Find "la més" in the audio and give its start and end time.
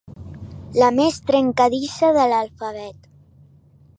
0.83-1.19